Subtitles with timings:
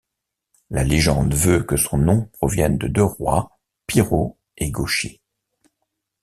[0.71, 5.21] La légende veut que son nom provienne de deux rois, Piro et Goshi.